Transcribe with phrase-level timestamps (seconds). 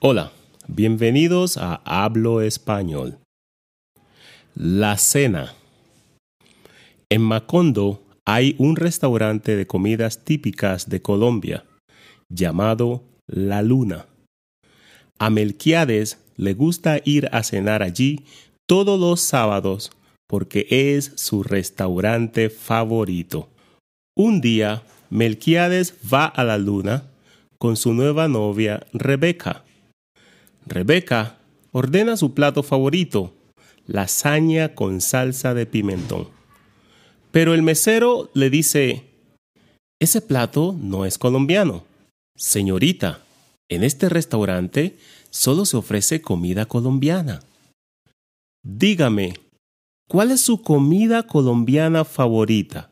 [0.00, 0.30] Hola,
[0.68, 3.18] bienvenidos a Hablo Español.
[4.54, 5.54] La cena.
[7.10, 11.64] En Macondo hay un restaurante de comidas típicas de Colombia
[12.28, 14.06] llamado La Luna.
[15.18, 18.24] A Melquiades le gusta ir a cenar allí
[18.68, 19.90] todos los sábados
[20.28, 23.48] porque es su restaurante favorito.
[24.16, 27.02] Un día, Melquiades va a la luna
[27.58, 29.64] con su nueva novia Rebeca.
[30.68, 31.38] Rebeca
[31.72, 33.34] ordena su plato favorito,
[33.86, 36.28] lasaña con salsa de pimentón.
[37.30, 39.04] Pero el mesero le dice,
[40.00, 41.84] ese plato no es colombiano.
[42.36, 43.20] Señorita,
[43.68, 44.96] en este restaurante
[45.30, 47.40] solo se ofrece comida colombiana.
[48.64, 49.34] Dígame,
[50.08, 52.90] ¿cuál es su comida colombiana favorita?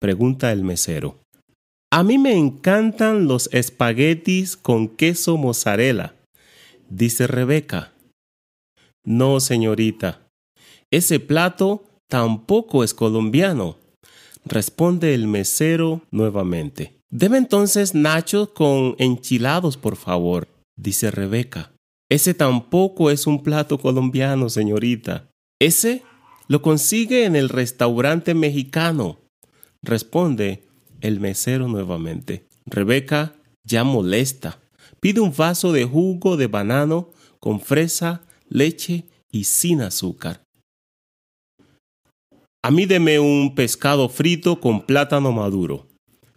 [0.00, 1.18] Pregunta el mesero.
[1.90, 6.14] A mí me encantan los espaguetis con queso mozzarella,
[6.88, 7.92] dice Rebeca.
[9.04, 10.28] No, señorita,
[10.90, 13.76] ese plato tampoco es colombiano,
[14.44, 16.98] responde el mesero nuevamente.
[17.10, 21.72] Debe entonces nachos con enchilados, por favor, dice Rebeca.
[22.10, 25.28] Ese tampoco es un plato colombiano, señorita.
[25.60, 26.02] Ese
[26.48, 29.18] lo consigue en el restaurante mexicano,
[29.82, 30.64] responde
[31.00, 32.46] el mesero nuevamente.
[32.66, 34.60] Rebeca, ya molesta,
[35.00, 37.10] pide un vaso de jugo de banano
[37.40, 40.42] con fresa, leche y sin azúcar.
[42.62, 45.86] A mí deme un pescado frito con plátano maduro.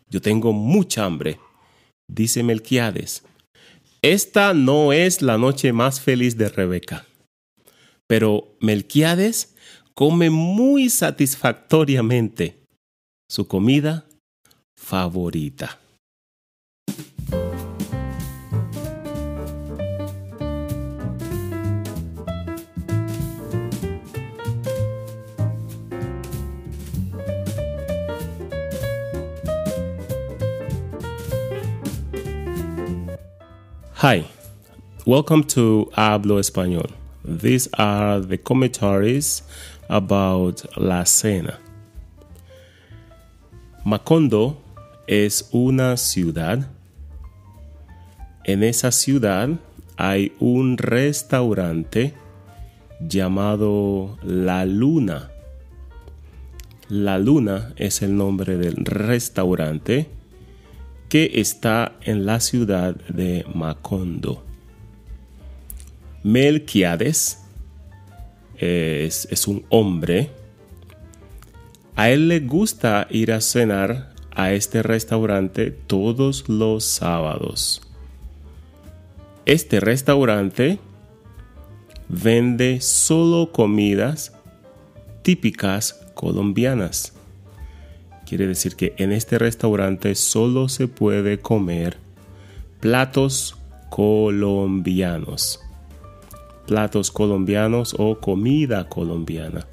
[0.08, 1.40] Yo tengo mucha hambre,
[2.08, 3.23] dice Melquiades.
[4.02, 7.06] Esta no es la noche más feliz de Rebeca.
[8.08, 9.56] Pero Melquiades
[9.94, 12.64] come muy satisfactoriamente.
[13.30, 14.06] Su comida
[14.78, 15.81] favorita.
[34.01, 34.25] Hi,
[35.06, 36.89] welcome to Hablo Español.
[37.23, 39.44] These are the commentaries
[39.89, 41.59] about La Cena.
[43.85, 44.57] Macondo
[45.07, 46.67] es una ciudad.
[48.44, 49.59] En esa ciudad
[49.97, 52.16] hay un restaurante
[53.07, 55.29] llamado La Luna.
[56.89, 60.09] La Luna es el nombre del restaurante
[61.12, 64.46] que está en la ciudad de Macondo.
[66.24, 67.44] Melquiades
[68.58, 70.30] es, es un hombre.
[71.98, 77.82] A él le gusta ir a cenar a este restaurante todos los sábados.
[79.46, 80.80] Este restaurante
[82.08, 84.32] vende solo comidas
[85.24, 87.12] típicas colombianas.
[88.31, 91.97] Quiere decir que en este restaurante solo se puede comer
[92.80, 93.58] platos
[93.90, 95.59] colombianos.
[96.66, 99.68] Platos colombianos o comida colombiana.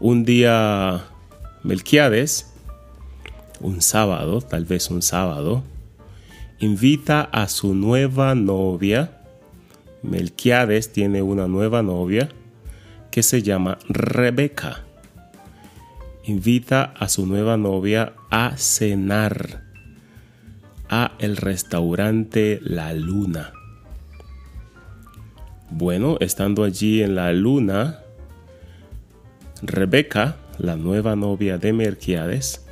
[0.00, 1.04] Un día
[1.62, 2.52] Melquiades
[3.60, 5.62] un sábado, tal vez un sábado,
[6.58, 9.20] invita a su nueva novia.
[10.02, 12.28] Melquiades tiene una nueva novia
[13.12, 14.83] que se llama Rebeca.
[16.26, 19.62] Invita a su nueva novia a cenar
[20.88, 23.52] a el restaurante La Luna.
[25.68, 28.00] Bueno, estando allí en La Luna,
[29.60, 32.64] Rebeca, la nueva novia de Melquiades,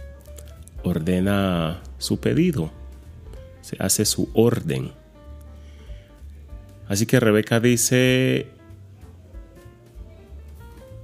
[0.82, 2.70] ordena su pedido,
[3.60, 4.92] se hace su orden.
[6.88, 8.46] Así que Rebeca dice,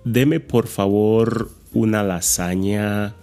[0.05, 3.15] deme por favor una lasaña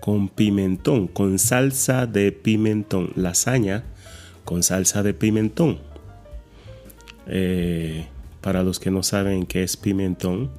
[0.00, 3.84] con pimentón, con salsa de pimentón, lasaña
[4.44, 5.78] con salsa de pimentón.
[7.26, 8.06] Eh,
[8.40, 10.50] para los que no saben qué es pimentón,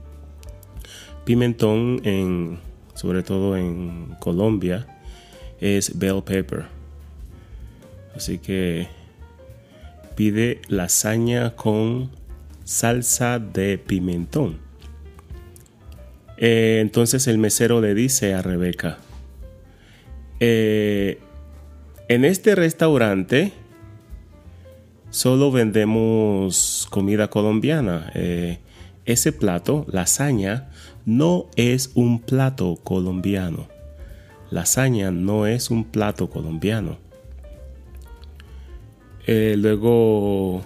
[1.26, 2.60] pimentón en,
[2.94, 4.86] sobre todo en Colombia,
[5.60, 6.66] es bell pepper.
[8.16, 8.88] Así que
[10.16, 12.12] pide lasaña con
[12.66, 14.69] salsa de pimentón.
[16.40, 18.98] Eh, entonces el mesero le dice a Rebeca,
[20.40, 21.20] eh,
[22.08, 23.52] en este restaurante
[25.12, 28.12] solo vendemos comida colombiana.
[28.16, 28.58] Eh,
[29.06, 30.70] ese plato, lasaña,
[31.06, 33.68] no es un plato colombiano
[34.52, 36.98] lasaña no es un plato colombiano.
[39.28, 40.64] Luego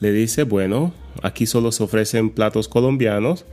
[0.00, 3.44] le dice, bueno, aquí solo se ofrecen platos colombianos,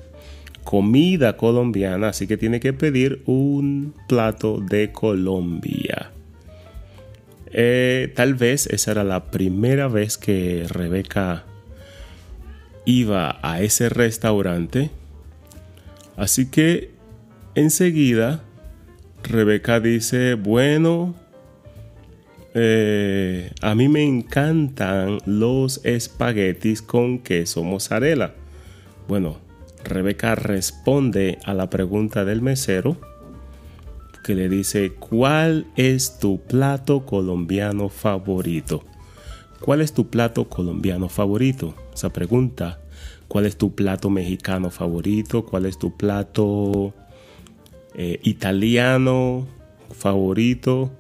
[0.63, 6.12] comida colombiana, así que tiene que pedir un plato de Colombia.
[7.51, 11.45] Eh, tal vez esa era la primera vez que Rebeca
[12.86, 14.89] iba a ese restaurante.
[16.18, 16.92] Así que
[17.56, 18.44] enseguida
[19.24, 21.15] Rebeca dice, bueno,
[22.56, 28.33] eh, a mí me encantan los espaguetis con queso mozzarella.
[29.07, 29.38] Bueno,
[29.83, 32.97] Rebeca responde a la pregunta del mesero
[34.24, 38.83] que le dice, ¿cuál es tu plato colombiano favorito?
[39.59, 41.75] ¿Cuál es tu plato colombiano favorito?
[41.94, 42.80] Esa pregunta.
[43.27, 45.45] ¿Cuál es tu plato mexicano favorito?
[45.45, 46.94] ¿Cuál es tu plato
[47.95, 49.47] eh, italiano
[49.91, 50.91] favorito?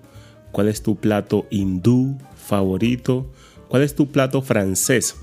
[0.51, 3.31] ¿Cuál es tu plato hindú favorito?
[3.67, 5.15] ¿Cuál es tu plato francés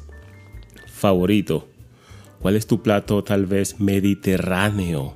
[0.86, 1.69] favorito?
[2.40, 5.14] ¿Cuál es tu plato tal vez mediterráneo?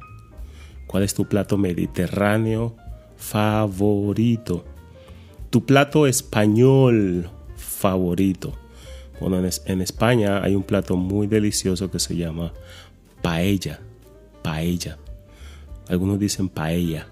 [0.86, 2.76] ¿Cuál es tu plato mediterráneo
[3.16, 4.64] favorito?
[5.48, 8.58] Tu plato español favorito.
[9.20, 12.52] Bueno, en, España hay un plato muy delicioso que se llama
[13.22, 13.80] paella.
[14.42, 14.98] Paella.
[15.88, 17.06] Algunos dicen paella.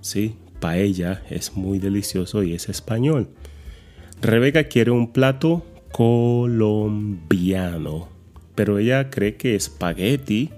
[0.00, 3.28] Sí, paella es muy delicioso y es español.
[4.22, 6.56] Rebeca quiere un plato colombiano,
[8.56, 10.50] pero ella cree que espagueti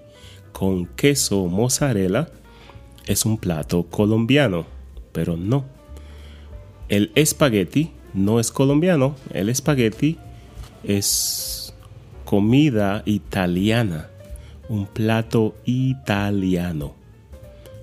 [0.52, 2.30] con queso mozzarella
[3.06, 4.64] es un plato colombiano,
[5.12, 5.66] pero no.
[6.88, 10.16] El espagueti no es colombiano, el espagueti
[10.84, 11.74] es
[12.24, 14.08] comida italiana,
[14.68, 16.94] un plato italiano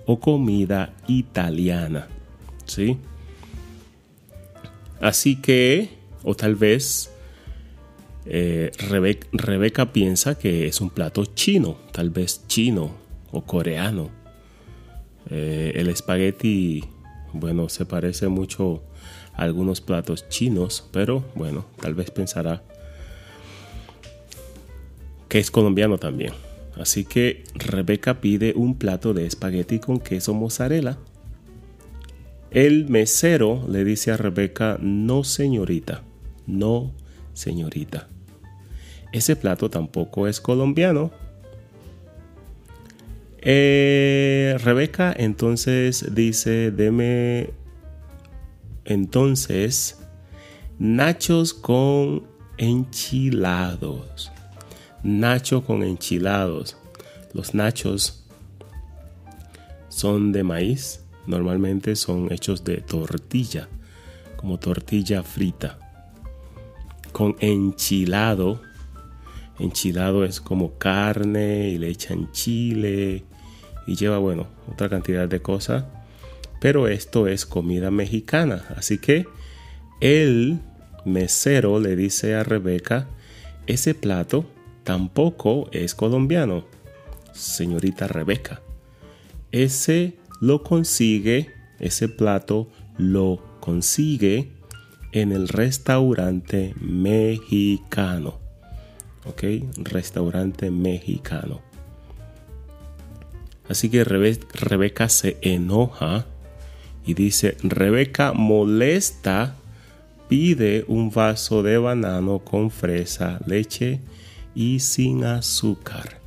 [0.06, 2.08] o comida italiana,
[2.66, 2.98] ¿sí?
[5.02, 5.90] Así que,
[6.24, 7.12] o tal vez
[8.26, 8.72] eh,
[9.32, 12.96] Rebeca piensa que es un plato chino, tal vez chino
[13.32, 14.10] o coreano.
[15.30, 16.84] Eh, el espagueti,
[17.34, 18.84] bueno, se parece mucho
[19.34, 22.64] a algunos platos chinos, pero bueno, tal vez pensará
[25.28, 26.34] que es colombiano también.
[26.78, 30.98] Así que Rebeca pide un plato de espagueti con queso mozzarella.
[32.52, 36.04] El mesero le dice a Rebeca, no señorita,
[36.48, 36.94] no
[37.34, 38.10] señorita.
[39.16, 41.10] Ese plato tampoco es colombiano.
[43.38, 47.52] Eh, Rebeca entonces dice, deme
[48.84, 50.02] entonces
[50.80, 52.28] nachos con
[52.58, 54.34] enchilados.
[55.02, 56.76] Nacho con enchilados.
[57.32, 58.26] Los nachos
[59.88, 61.06] son de maíz.
[61.26, 63.70] Normalmente son hechos de tortilla,
[64.36, 65.80] como tortilla frita.
[67.14, 68.65] Con enchilado
[69.60, 73.24] Enchilado es como carne y le echan chile
[73.88, 75.86] y lleva, bueno, otra cantidad de cosas.
[76.60, 78.66] Pero esto es comida mexicana.
[78.76, 79.26] Así que
[80.02, 80.60] el
[81.06, 83.08] mesero le dice a Rebeca,
[83.68, 84.46] ese plato
[84.84, 86.66] tampoco es colombiano,
[87.34, 88.62] señorita Rebeca.
[89.52, 94.52] Ese lo consigue, ese plato lo consigue
[95.12, 98.45] en el restaurante mexicano.
[99.26, 99.44] ¿Ok?
[99.78, 101.62] Restaurante mexicano.
[103.68, 106.26] Así que Rebeca se enoja
[107.06, 109.56] y dice, Rebeca molesta,
[110.28, 114.02] pide un vaso de banano con fresa, leche
[114.54, 116.20] y sin azúcar.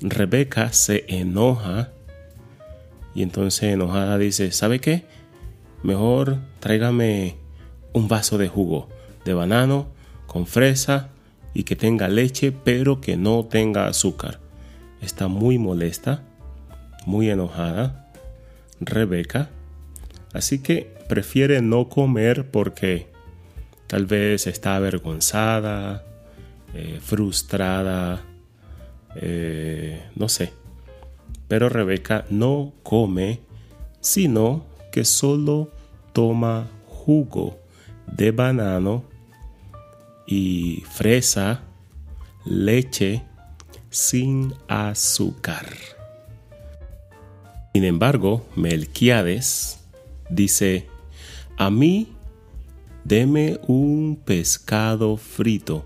[0.00, 1.90] Rebeca se enoja
[3.14, 5.04] y entonces enojada dice, ¿sabe qué?
[5.82, 7.36] Mejor tráigame
[7.92, 8.88] un vaso de jugo
[9.24, 9.88] de banano
[10.26, 11.10] con fresa
[11.54, 14.40] y que tenga leche pero que no tenga azúcar.
[15.00, 16.22] Está muy molesta,
[17.06, 18.10] muy enojada,
[18.80, 19.50] Rebeca.
[20.32, 23.08] Así que prefiere no comer porque
[23.86, 26.04] tal vez está avergonzada,
[26.74, 28.22] eh, frustrada,
[29.16, 30.52] eh, no sé.
[31.48, 33.40] Pero Rebeca no come,
[34.00, 35.72] sino que solo
[36.12, 37.58] toma jugo
[38.06, 39.09] de banano
[40.30, 41.60] y fresa,
[42.46, 43.24] leche
[43.90, 45.66] sin azúcar.
[47.74, 49.80] Sin embargo, Melquiades
[50.30, 50.86] dice,
[51.56, 52.12] a mí
[53.04, 55.84] deme un pescado frito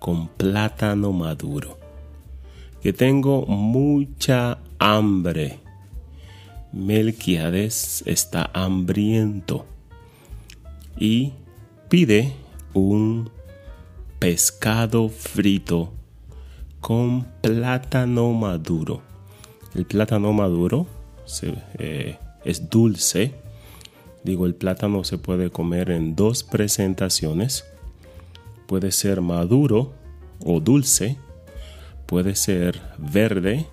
[0.00, 1.78] con plátano maduro,
[2.82, 5.60] que tengo mucha hambre.
[6.72, 9.64] Melquiades está hambriento
[10.98, 11.34] y
[11.88, 12.32] pide
[12.74, 13.30] un
[14.20, 15.94] pescado frito
[16.78, 19.00] con plátano maduro.
[19.74, 20.86] El plátano maduro
[21.78, 23.34] eh, es dulce.
[24.22, 27.64] Digo, el plátano se puede comer en dos presentaciones.
[28.66, 29.94] Puede ser maduro
[30.44, 31.16] o dulce.
[32.04, 33.66] Puede ser verde,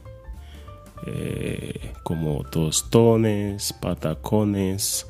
[1.08, 5.08] eh, como tostones, patacones.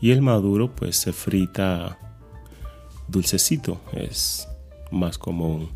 [0.00, 1.98] Y el maduro pues se frita
[3.08, 3.80] dulcecito.
[3.92, 4.48] Es
[4.92, 5.70] más común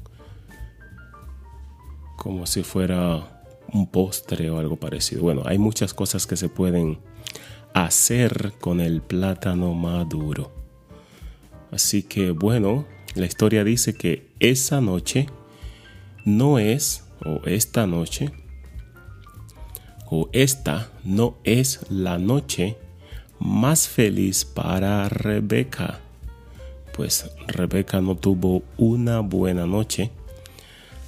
[2.16, 5.22] como si fuera un postre o algo parecido.
[5.22, 6.98] Bueno, hay muchas cosas que se pueden
[7.74, 10.52] hacer con el plátano maduro.
[11.70, 15.26] Así que bueno, la historia dice que esa noche
[16.24, 18.32] no es, o esta noche,
[20.10, 22.76] o esta no es la noche
[23.38, 26.00] más feliz para Rebeca.
[26.96, 30.10] Pues Rebeca no tuvo una buena noche.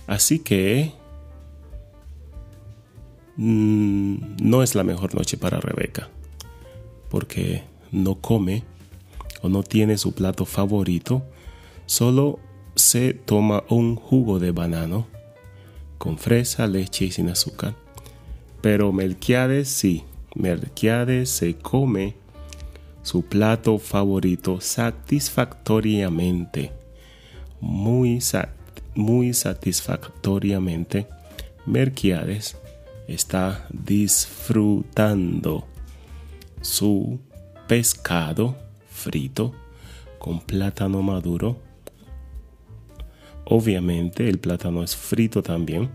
[0.06, 0.92] Así que
[3.40, 6.08] Mm, no es la mejor noche para Rebeca,
[7.08, 8.64] porque no come
[9.42, 11.22] o no tiene su plato favorito,
[11.86, 12.40] solo
[12.74, 15.06] se toma un jugo de banano
[15.98, 17.76] con fresa, leche y sin azúcar.
[18.60, 20.02] Pero Melquiades sí,
[20.34, 22.16] Melquiades se come
[23.02, 26.72] su plato favorito satisfactoriamente,
[27.60, 28.20] muy,
[28.94, 31.08] muy satisfactoriamente.
[31.66, 32.56] Melquiades
[33.06, 35.66] está disfrutando
[36.60, 37.20] su
[37.66, 38.56] pescado
[38.90, 39.54] frito
[40.18, 41.58] con plátano maduro.
[43.44, 45.90] Obviamente el plátano es frito también.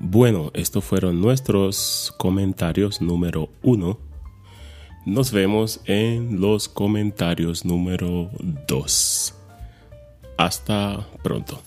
[0.00, 3.98] Bueno, estos fueron nuestros comentarios número uno.
[5.04, 8.30] Nos vemos en los comentarios número
[8.66, 9.34] dos.
[10.38, 11.60] Hasta pronto.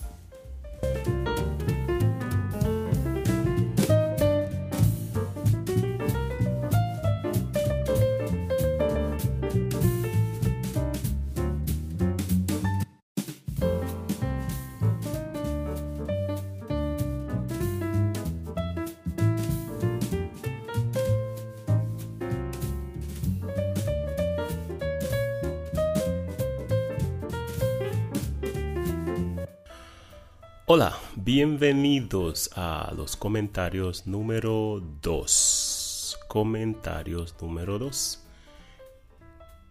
[30.70, 36.18] Hola, bienvenidos a los comentarios número 2.
[36.28, 38.22] Comentarios número 2.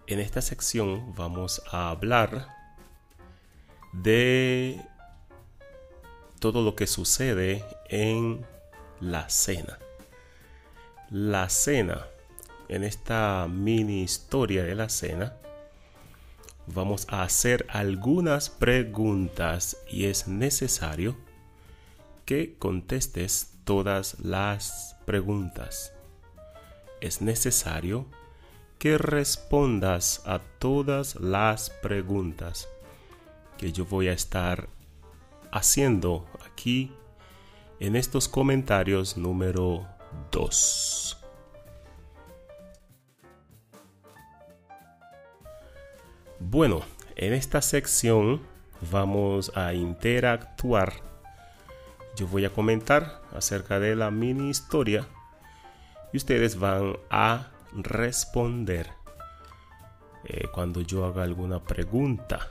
[0.07, 2.47] En esta sección vamos a hablar
[3.93, 4.81] de
[6.39, 8.43] todo lo que sucede en
[8.99, 9.77] la cena.
[11.11, 12.07] La cena,
[12.69, 15.35] en esta mini historia de la cena,
[16.67, 21.15] vamos a hacer algunas preguntas y es necesario
[22.25, 25.93] que contestes todas las preguntas.
[26.99, 28.05] Es necesario
[28.79, 32.67] que respondas a todas las preguntas
[33.57, 34.67] que yo voy a estar
[35.51, 36.91] haciendo aquí
[37.79, 39.87] en estos comentarios número
[40.31, 41.16] 2.
[46.39, 46.83] Bueno,
[47.15, 48.41] en esta sección
[48.91, 50.93] vamos a interactuar.
[52.15, 55.07] Yo voy a comentar acerca de la mini historia
[56.13, 58.91] y ustedes van a responder
[60.25, 62.47] eh, cuando yo haga alguna pregunta.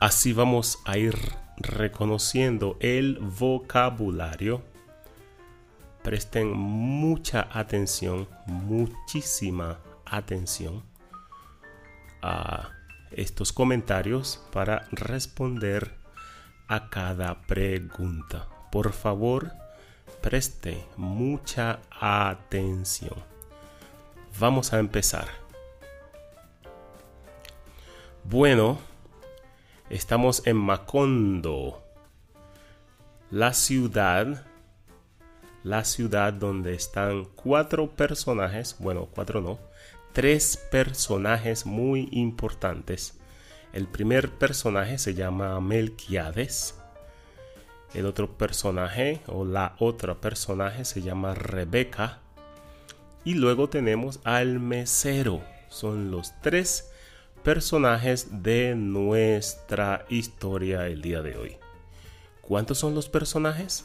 [0.00, 1.14] Así vamos a ir
[1.58, 4.62] reconociendo el vocabulario.
[6.02, 10.95] Presten mucha atención, muchísima atención
[12.26, 12.70] a
[13.12, 15.92] estos comentarios para responder
[16.66, 18.48] a cada pregunta.
[18.72, 19.52] Por favor,
[20.20, 23.14] preste mucha atención.
[24.40, 25.28] Vamos a empezar.
[28.24, 28.78] Bueno,
[29.88, 31.84] estamos en Macondo,
[33.30, 34.44] la ciudad,
[35.62, 39.60] la ciudad donde están cuatro personajes, bueno, cuatro no,
[40.16, 43.18] tres personajes muy importantes.
[43.74, 46.74] El primer personaje se llama Melquiades.
[47.92, 52.20] El otro personaje o la otra personaje se llama Rebeca.
[53.26, 55.42] Y luego tenemos al mesero.
[55.68, 56.90] Son los tres
[57.42, 61.56] personajes de nuestra historia el día de hoy.
[62.40, 63.84] ¿Cuántos son los personajes?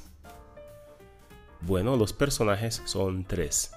[1.60, 3.74] Bueno, los personajes son tres.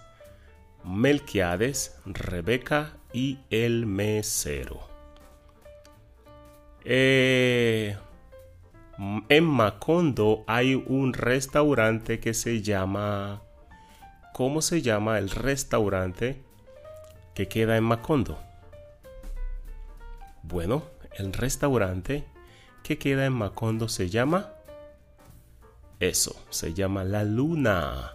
[0.85, 4.81] Melquiades, Rebeca y el mesero.
[6.85, 7.97] Eh,
[9.29, 13.43] en Macondo hay un restaurante que se llama...
[14.33, 16.43] ¿Cómo se llama el restaurante
[17.35, 18.39] que queda en Macondo?
[20.43, 22.25] Bueno, el restaurante
[22.83, 24.51] que queda en Macondo se llama...
[26.01, 28.14] Eso, se llama La Luna.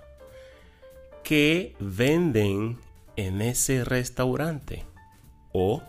[1.29, 2.79] ¿Qué venden
[3.15, 4.83] en ese restaurante?
[5.53, 5.83] ¿O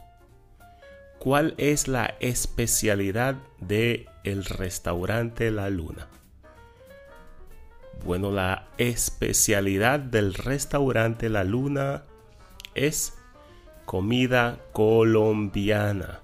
[1.18, 6.08] cuál es la especialidad de el restaurante La Luna?
[8.04, 12.02] Bueno, la especialidad del restaurante La Luna
[12.74, 13.14] es
[13.86, 16.20] comida colombiana.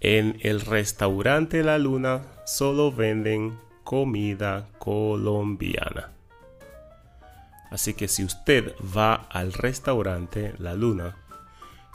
[0.00, 6.11] En el restaurante La Luna solo venden comida colombiana.
[7.72, 11.16] Así que si usted va al restaurante La Luna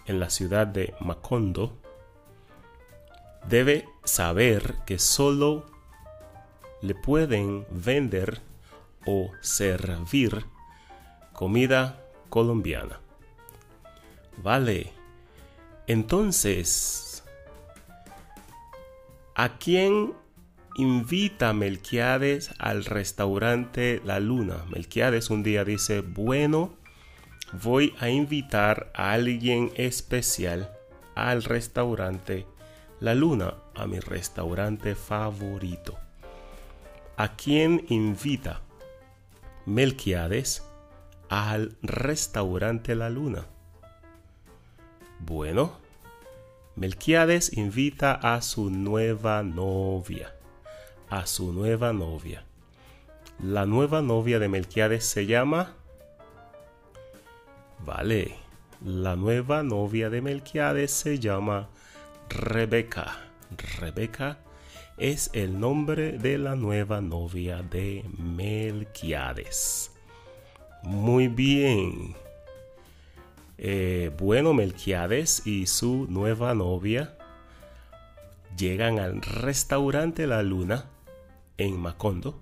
[0.08, 1.78] en la ciudad de Macondo,
[3.48, 5.68] debe saber que solo
[6.82, 8.42] le pueden vender
[9.06, 10.48] o servir
[11.32, 13.00] comida colombiana.
[14.38, 14.92] Vale.
[15.86, 17.24] Entonces,
[19.36, 20.16] ¿a quién
[20.78, 24.64] invita a Melquiades al restaurante La Luna?
[24.70, 26.76] Melquiades un día dice, bueno,
[27.64, 30.72] voy a invitar a alguien especial
[31.16, 32.46] al restaurante
[33.00, 35.98] La Luna, a mi restaurante favorito.
[37.18, 38.62] ¿A quién invita
[39.66, 40.64] Melquiades
[41.30, 43.46] al restaurante La Luna?
[45.20, 45.80] Bueno,
[46.76, 50.37] Melquiades invita a su nueva novia,
[51.10, 52.44] a su nueva novia.
[53.44, 55.74] La nueva novia de Melquiades se llama...
[57.86, 58.36] Vale,
[58.84, 61.70] la nueva novia de Melquiades se llama
[62.30, 63.18] Rebeca.
[63.80, 64.40] Rebeca
[64.98, 69.91] es el nombre de la nueva novia de Melquiades.
[70.84, 72.15] Muy bien.
[73.60, 77.15] Eh, bueno, Melquiades y su nueva novia
[78.58, 80.86] llegan al restaurante La Luna
[81.58, 82.39] en Macondo.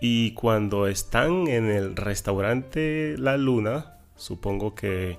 [0.00, 5.18] Y cuando están en el restaurante La Luna, supongo que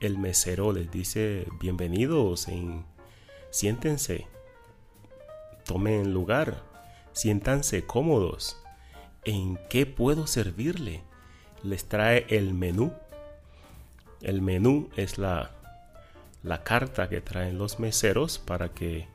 [0.00, 2.84] el mesero les dice bienvenidos, en,
[3.50, 4.26] siéntense,
[5.64, 6.62] tomen lugar,
[7.12, 8.60] siéntanse cómodos.
[9.24, 11.02] ¿En qué puedo servirle?
[11.62, 12.92] Les trae el menú
[14.24, 15.50] el menú es la,
[16.64, 19.06] carta que traen los meseros para que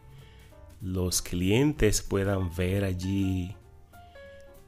[0.82, 3.56] los clientes puedan ver allí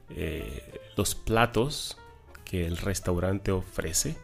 [0.10, 1.98] eh, los platos
[2.44, 4.18] que el restaurante ofrece.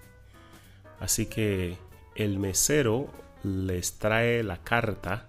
[1.00, 1.78] Así que
[2.16, 3.10] el mesero
[3.44, 5.28] les trae la carta,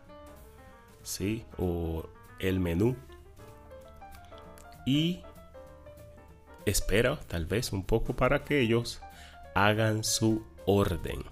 [1.02, 1.44] ¿sí?
[1.58, 2.08] O
[2.40, 2.96] el menú.
[4.86, 5.22] Y
[6.66, 9.00] espera tal vez un poco para que ellos
[9.54, 11.24] hagan su orden.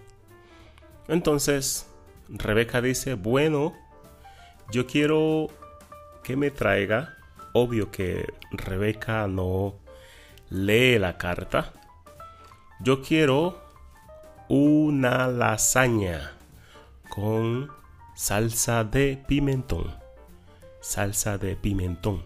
[1.08, 1.88] Entonces,
[2.28, 3.74] Rebeca dice, bueno,
[4.70, 5.48] yo quiero
[6.22, 7.16] que me traiga,
[7.52, 9.74] obvio que Rebeca no
[10.50, 11.72] lee la carta,
[12.80, 13.62] yo quiero
[14.48, 16.32] una lasaña
[17.08, 17.70] con
[18.14, 19.94] salsa de pimentón.
[20.80, 22.24] Salsa de pimentón.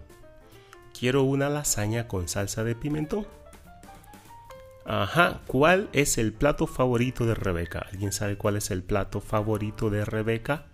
[0.98, 3.26] Quiero una lasaña con salsa de pimentón.
[4.84, 7.86] Ajá, ¿cuál es el plato favorito de Rebeca?
[7.90, 10.66] ¿Alguien sabe cuál es el plato favorito de Rebeca?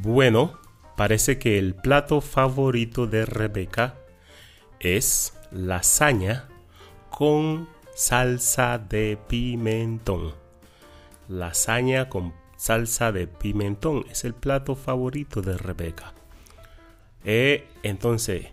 [0.00, 0.56] Bueno,
[0.96, 3.96] parece que el plato favorito de Rebeca
[4.78, 6.48] es lasaña
[7.10, 10.34] con salsa de pimentón.
[11.28, 16.14] Lasaña con salsa de pimentón es el plato favorito de Rebeca.
[17.24, 18.46] Eh, entonces,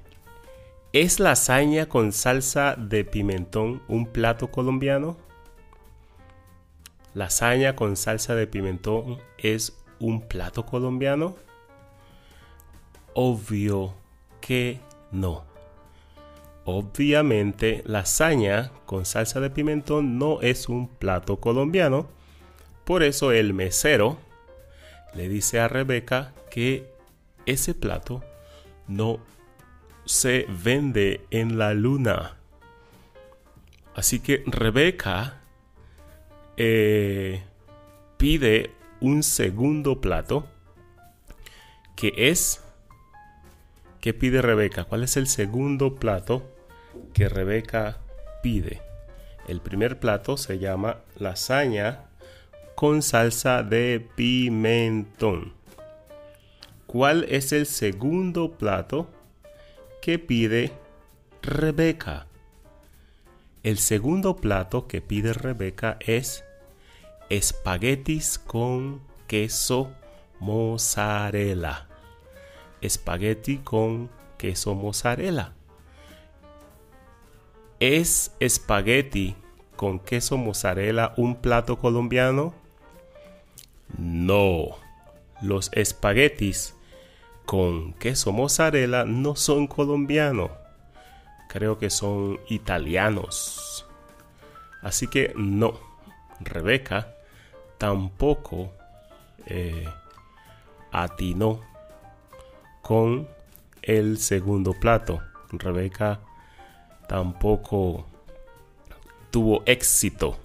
[0.94, 5.18] ¿Es lasaña con salsa de pimentón un plato colombiano?
[7.14, 11.36] ¿Lasaña con salsa de pimentón es un plato colombiano?
[13.14, 13.94] Obvio
[14.42, 14.80] que
[15.12, 15.44] no.
[16.66, 22.08] Obviamente, lasaña con salsa de pimentón no es un plato colombiano.
[22.84, 24.18] Por eso el mesero
[25.14, 26.92] le dice a Rebeca que
[27.46, 28.24] ese plato
[28.88, 29.20] no
[30.06, 32.38] se vende en la luna.
[33.96, 35.40] Así que Rebeca
[36.58, 37.44] eh,
[38.18, 38.72] pide
[39.06, 40.48] un segundo plato
[41.96, 42.62] que es...
[44.02, 44.84] ¿Qué pide Rebeca?
[44.84, 46.44] ¿Cuál es el segundo plato
[47.14, 47.98] que Rebeca
[48.42, 48.82] pide.
[49.48, 52.06] El primer plato se llama lasaña
[52.76, 55.54] con salsa de pimentón.
[56.88, 59.10] ¿Cuál es el segundo plato
[60.02, 60.72] que pide
[61.42, 62.28] Rebeca?
[63.64, 66.45] El segundo plato que pide Rebeca es
[67.30, 69.92] espaguetis con queso
[70.40, 71.88] mozzarella.
[72.82, 75.54] Espagueti con queso mozzarella.
[77.80, 79.36] ¿Es espagueti
[79.76, 82.54] con queso mozzarella un plato colombiano?
[83.98, 84.78] No.
[85.42, 86.76] Los espaguetis
[87.46, 90.52] con queso mozzarella no son colombianos.
[91.50, 93.86] Creo que son italianos.
[94.82, 95.80] Así que no.
[96.40, 97.15] Rebeca
[97.78, 98.72] tampoco
[99.46, 99.86] eh,
[100.92, 101.62] atinó
[102.82, 103.28] con
[103.82, 105.22] el segundo plato.
[105.52, 106.20] Rebeca
[107.08, 108.06] tampoco
[109.32, 110.38] tuvo éxito,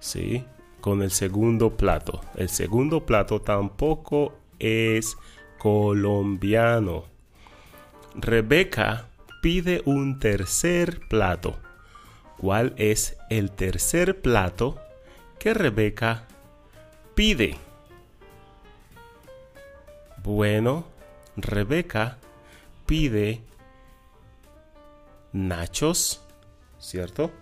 [0.00, 0.44] ¿sí?
[0.80, 2.20] Con el segundo plato.
[2.34, 5.16] El segundo plato tampoco es
[5.58, 7.04] colombiano.
[8.14, 9.08] Rebeca
[9.42, 11.58] pide un tercer plato.
[12.38, 14.81] ¿Cuál es el tercer plato
[15.42, 16.24] que Rebeca
[17.16, 17.56] pide?
[20.22, 20.84] Bueno,
[21.36, 22.18] Rebeca
[22.86, 23.40] pide
[25.32, 26.20] nachos,
[26.78, 27.32] ¿cierto?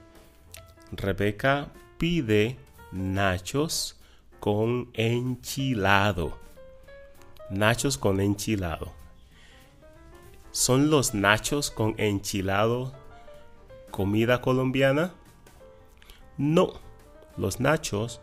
[0.93, 2.57] Rebeca pide
[2.91, 4.01] nachos
[4.39, 6.39] con enchilado.
[7.51, 8.95] Nachos con enchilado.
[10.53, 12.95] ¿Son los nachos con enchilado
[13.91, 15.13] comida colombiana?
[16.39, 16.81] No,
[17.41, 18.21] los nachos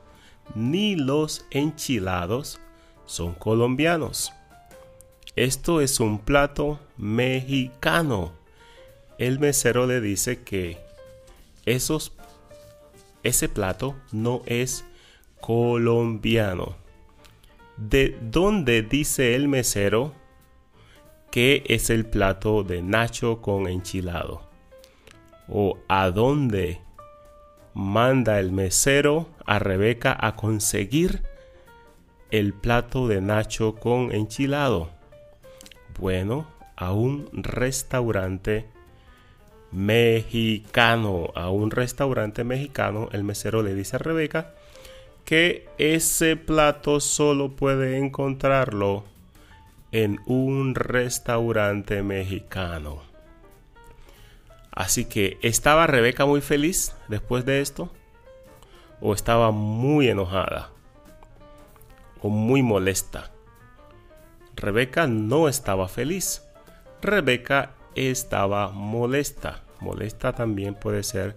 [0.55, 2.59] ni los enchilados
[3.05, 4.31] son colombianos.
[5.35, 8.31] Esto es un plato mexicano.
[9.17, 10.77] El mesero le dice que
[11.65, 12.13] esos,
[13.23, 14.85] ese plato no es
[15.41, 16.75] colombiano.
[17.77, 20.13] ¿De dónde dice el mesero
[21.29, 24.41] que es el plato de nacho con enchilado?
[25.47, 26.81] ¿O a dónde
[27.77, 31.21] manda el mesero a Rebeca a conseguir
[32.31, 34.89] el plato de nacho con enchilado?
[35.99, 38.65] bueno a un restaurante
[39.71, 41.27] mexicano.
[41.35, 44.55] A un restaurante mexicano, el mesero le dice a Rebeca
[45.23, 49.03] que ese plato solo puede encontrarlo
[49.91, 53.06] en un restaurante mexicano.
[54.77, 57.89] Así que, ¿estaba Rebeca muy feliz después de esto?
[59.01, 60.69] ¿O estaba muy enojada?
[62.21, 63.31] ¿O muy molesta?
[64.55, 66.43] Rebeca no estaba feliz.
[67.01, 69.63] Rebeca estaba molesta.
[69.79, 71.35] Molesta también puede ser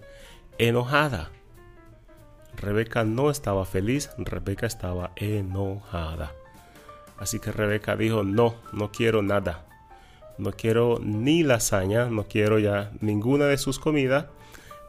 [0.58, 1.30] enojada.
[2.58, 6.34] Rebeca no estaba feliz, Rebeca estaba enojada.
[7.16, 9.69] Así que Rebeca dijo, no, no quiero nada.
[10.40, 14.24] No quiero ni lasaña, no quiero ya ninguna de sus comidas.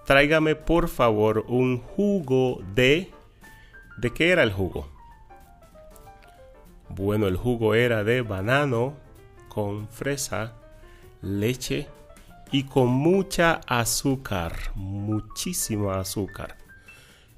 [0.06, 3.12] Tráigame por favor un jugo de...
[3.98, 4.88] ¿De qué era el jugo?
[6.88, 8.94] Bueno, el jugo era de banano
[9.50, 10.54] con fresa,
[11.22, 11.90] leche
[12.54, 16.58] y con mucha azúcar, muchísima azúcar.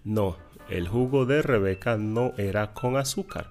[0.03, 0.37] No,
[0.69, 3.47] el jugo de Rebeca no era con azúcar.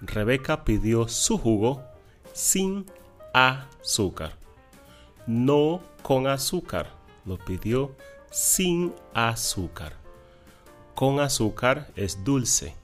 [0.00, 1.84] Rebeca pidió su jugo
[2.32, 2.86] sin
[3.32, 4.32] azúcar.
[5.26, 6.90] No con azúcar,
[7.24, 7.94] lo pidió
[8.30, 9.94] sin azúcar.
[10.94, 12.74] Con azúcar es dulce.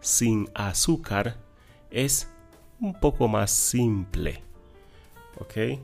[0.00, 1.36] Sin azúcar
[1.90, 2.28] es
[2.80, 4.42] un poco más simple.
[5.38, 5.80] ¿Ok?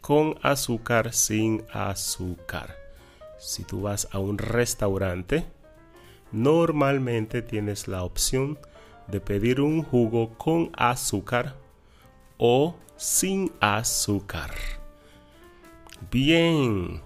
[0.00, 2.76] Con azúcar, sin azúcar.
[3.38, 5.46] Si tú vas a un restaurante,
[6.32, 8.58] normalmente tienes la opción
[9.08, 11.54] de pedir un jugo con azúcar
[12.38, 14.50] o sin azúcar.
[16.10, 17.02] Bien.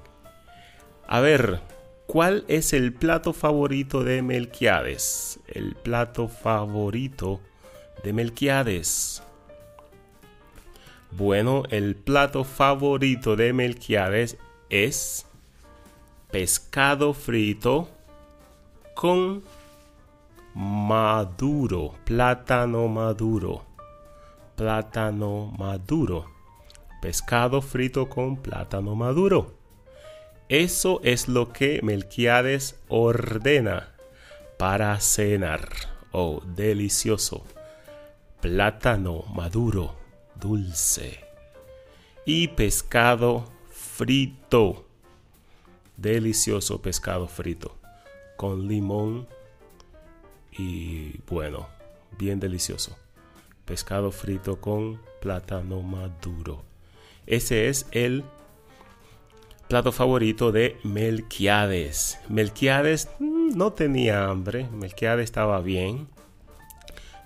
[1.07, 1.61] A ver,
[2.07, 5.41] ¿cuál es el plato favorito de Melquiades?
[5.49, 7.41] El plato favorito
[8.05, 9.23] de Melquiades.
[11.13, 14.37] Bueno, el plato favorito de Melquiades
[14.69, 15.27] es
[16.31, 17.89] pescado frito
[18.95, 19.43] con
[20.55, 23.65] maduro, plátano maduro,
[24.61, 26.31] plátano maduro,
[27.01, 29.55] pescado frito con plátano maduro.
[30.51, 33.95] Eso es lo que Melquiades ordena
[34.59, 35.67] para cenar.
[36.13, 37.43] Oh, delicioso
[38.43, 39.95] plátano maduro,
[40.35, 41.21] dulce
[42.27, 44.85] y pescado frito.
[45.97, 47.79] delicioso pescado frito
[48.37, 49.27] con limón
[50.53, 51.67] y bueno,
[52.19, 52.99] bien delicioso.
[53.71, 56.65] Pescado frito con plátano maduro.
[57.25, 58.25] Ese es el
[59.69, 62.19] plato favorito de Melquiades.
[62.29, 66.09] Melquiades mm, no tenía hambre, Melquiades estaba bien.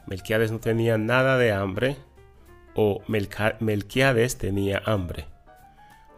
[0.06, 1.96] Melquiades no tenía nada de hambre
[2.74, 5.24] o Melquiades tenía hambre.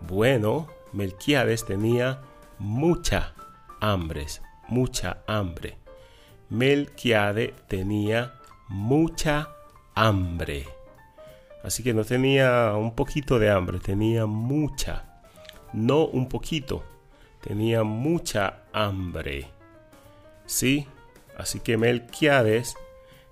[0.00, 2.20] Bueno, Melquiades tenía
[2.58, 3.32] mucha
[3.80, 4.26] hambre,
[4.66, 5.78] mucha hambre.
[6.50, 8.34] Melquiades tenía
[8.66, 9.50] mucha
[9.96, 10.68] hambre.
[11.64, 15.22] Así que no tenía un poquito de hambre, tenía mucha.
[15.72, 16.84] No un poquito,
[17.40, 19.48] tenía mucha hambre.
[20.44, 20.86] Sí,
[21.36, 22.76] así que Melquiades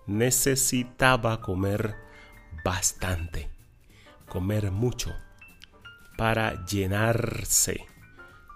[0.07, 1.95] necesitaba comer
[2.65, 3.49] bastante,
[4.29, 5.15] comer mucho,
[6.17, 7.87] para llenarse,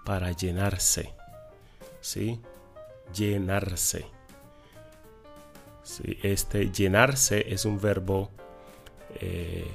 [0.03, 1.13] para llenarse,
[2.01, 2.41] ¿sí?
[3.13, 4.18] Llenarse.
[6.23, 8.29] Este llenarse es un verbo
[9.15, 9.67] eh,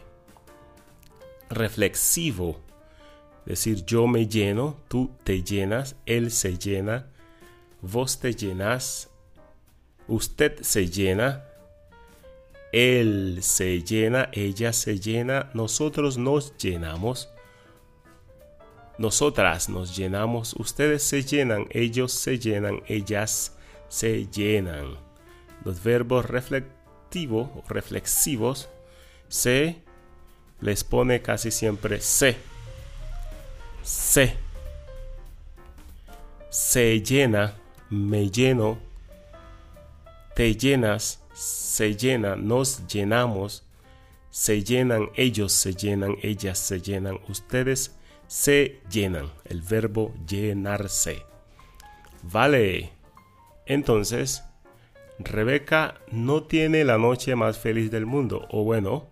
[1.50, 2.60] reflexivo.
[3.44, 7.10] Decir yo me lleno, tú te llenas, él se llena,
[7.82, 9.10] vos te llenas,
[10.08, 11.44] usted se llena,
[12.72, 17.28] él se llena, ella se llena, nosotros nos llenamos,
[18.96, 23.54] nosotras nos llenamos, ustedes se llenan, ellos se llenan, ellas
[23.88, 25.03] se llenan.
[25.64, 28.68] Los verbos reflectivos o reflexivos
[29.28, 29.82] se
[30.60, 32.36] les pone casi siempre se.
[33.82, 34.36] Se.
[36.50, 37.54] Se llena,
[37.90, 38.78] me lleno,
[40.34, 43.64] te llenas, se llena, nos llenamos,
[44.30, 47.96] se llenan, ellos se llenan, ellas se llenan, ustedes
[48.26, 49.32] se llenan.
[49.44, 51.24] El verbo llenarse.
[52.22, 52.92] Vale.
[53.66, 54.42] Entonces,
[55.18, 58.46] Rebeca no tiene la noche más feliz del mundo.
[58.50, 59.08] O bueno,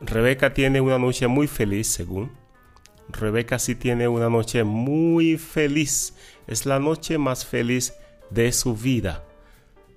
[0.00, 2.32] Rebeca tiene una noche muy feliz, según.
[3.08, 6.14] Rebeca sí tiene una noche muy feliz.
[6.46, 7.94] Es la noche más feliz
[8.30, 9.24] de su vida.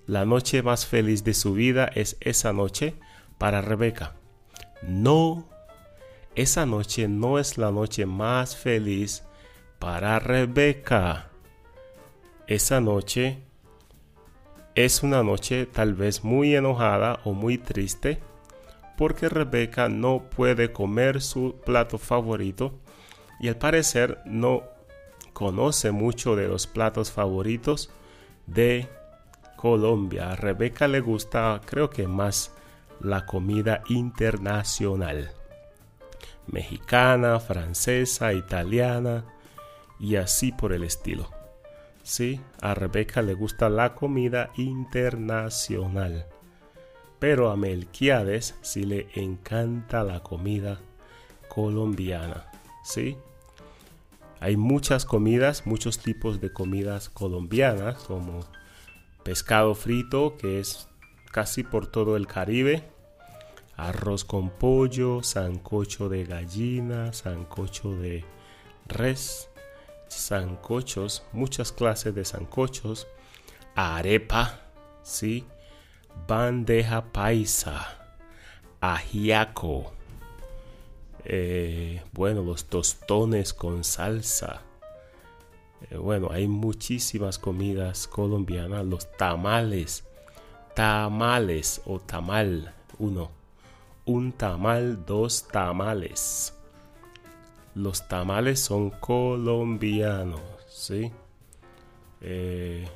[0.06, 2.96] La noche más feliz de su vida es esa noche
[3.38, 4.16] para Rebeca.
[4.82, 5.50] No,
[6.36, 9.24] esa noche no es la noche más feliz
[9.80, 11.30] para Rebeca.
[12.48, 13.44] Esa noche
[14.76, 18.20] es una noche tal vez muy enojada o muy triste
[18.98, 22.74] porque Rebeca no puede comer su plato favorito
[23.40, 24.64] y al parecer no
[25.34, 27.92] conoce mucho de los platos favoritos
[28.48, 28.88] de
[29.56, 30.32] Colombia.
[30.32, 32.52] A Rebeca le gusta, creo que más,
[33.00, 35.32] la comida internacional.
[36.48, 39.26] Mexicana, francesa, italiana
[40.00, 41.43] y así por el estilo.
[42.04, 46.28] Sí, a Rebeca le gusta la comida internacional.
[47.20, 50.80] Pero a Melquiades sí le encanta la comida
[51.48, 52.52] colombiana.
[52.84, 53.18] ¿Sí?
[54.42, 58.42] Hay muchas comidas, muchos tipos de comidas colombianas, como
[59.24, 60.90] pescado frito, que es
[61.32, 62.84] casi por todo el Caribe,
[63.78, 68.26] arroz con pollo, sancocho de gallina, sancocho de
[68.88, 69.50] res,
[70.14, 73.08] sancochos, muchas clases de sancochos,
[73.76, 74.60] arepa,
[75.04, 75.46] ¿sí?
[76.28, 78.18] bandeja paisa,
[78.80, 79.92] ajiaco,
[81.26, 84.62] eh, bueno, los tostones con salsa.
[85.90, 90.06] Eh, bueno, hay muchísimas comidas colombianas, los tamales,
[90.76, 93.32] tamales o tamal, uno,
[94.06, 96.54] un tamal, dos tamales.
[97.76, 101.12] Los tamales son colombianos, ¿sí?
[102.22, 102.88] Eh,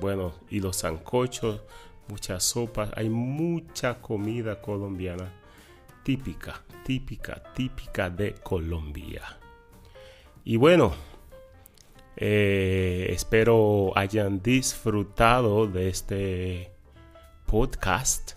[0.00, 1.60] bueno, y los sancochos
[2.08, 5.30] muchas sopas, hay mucha comida colombiana
[6.02, 9.22] típica, típica, típica de Colombia.
[10.44, 10.92] Y bueno,
[12.16, 16.72] eh, espero hayan disfrutado de este
[17.46, 18.32] podcast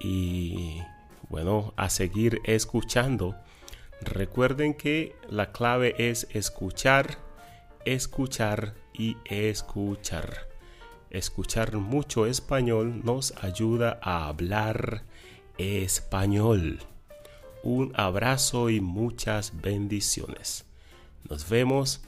[0.00, 0.80] y
[1.28, 3.34] bueno, a seguir escuchando.
[4.00, 7.18] Recuerden que la clave es escuchar,
[7.84, 10.48] escuchar y escuchar.
[11.10, 15.04] Escuchar mucho español nos ayuda a hablar
[15.58, 16.80] español.
[17.62, 20.66] Un abrazo y muchas bendiciones.
[21.28, 22.02] Nos vemos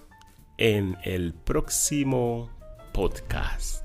[0.59, 2.51] en el próximo
[2.93, 3.85] podcast.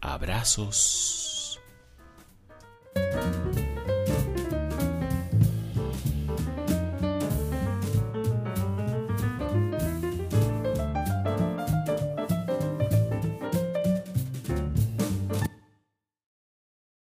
[0.00, 1.60] Abrazos.